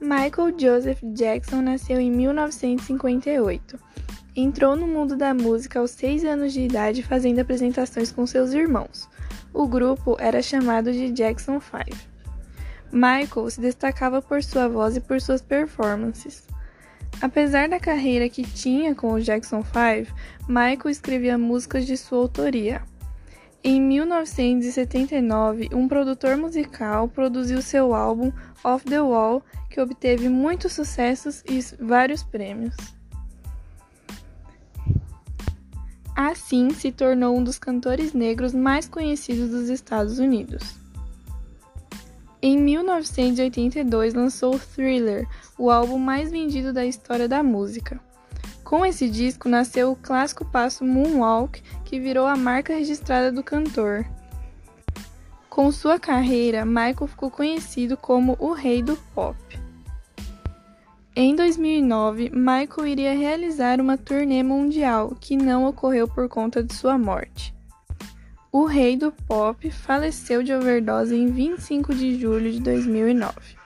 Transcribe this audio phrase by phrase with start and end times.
[0.00, 3.78] Michael Joseph Jackson nasceu em 1958.
[4.34, 9.10] Entrou no mundo da música aos 6 anos de idade fazendo apresentações com seus irmãos.
[9.52, 11.98] O grupo era chamado de Jackson 5.
[12.90, 16.46] Michael se destacava por sua voz e por suas performances.
[17.20, 20.16] Apesar da carreira que tinha com o Jackson 5,
[20.48, 22.80] Michael escrevia músicas de sua autoria.
[23.62, 28.32] Em 1979, um produtor musical produziu seu álbum
[28.64, 32.74] Off the Wall, que obteve muitos sucessos e vários prêmios.
[36.16, 40.76] Assim, se tornou um dos cantores negros mais conhecidos dos Estados Unidos.
[42.40, 48.00] Em 1982, lançou Thriller, o álbum mais vendido da história da música.
[48.70, 54.06] Com esse disco nasceu o clássico passo Moonwalk, que virou a marca registrada do cantor.
[55.48, 59.36] Com sua carreira, Michael ficou conhecido como o rei do pop.
[61.16, 66.96] Em 2009, Michael iria realizar uma turnê mundial, que não ocorreu por conta de sua
[66.96, 67.52] morte.
[68.52, 73.59] O rei do pop faleceu de overdose em 25 de julho de 2009.